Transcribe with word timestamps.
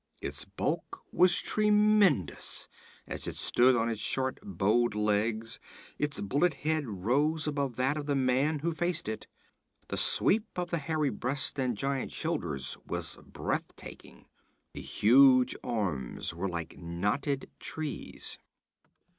Its 0.19 0.45
bulk 0.45 1.03
was 1.11 1.43
tremendous; 1.43 2.67
as 3.05 3.27
it 3.27 3.35
stood 3.35 3.75
on 3.75 3.87
its 3.87 4.01
short 4.01 4.39
bowed 4.41 4.95
legs, 4.95 5.59
its 5.99 6.19
bullet 6.19 6.55
head 6.65 6.87
rose 6.87 7.45
above 7.47 7.75
that 7.75 7.97
of 7.97 8.07
the 8.07 8.15
man 8.15 8.57
who 8.57 8.73
faced 8.73 9.07
it; 9.07 9.27
the 9.89 9.97
sweep 9.97 10.47
of 10.55 10.71
the 10.71 10.79
hairy 10.79 11.11
breast 11.11 11.59
and 11.59 11.77
giant 11.77 12.11
shoulders 12.11 12.75
was 12.87 13.15
breathtaking; 13.27 14.25
the 14.73 14.81
huge 14.81 15.55
arms 15.63 16.33
were 16.33 16.49
like 16.49 16.79
knotted 16.79 17.51
trees. 17.59 18.39